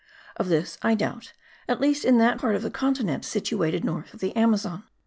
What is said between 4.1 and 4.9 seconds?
of the Amazon.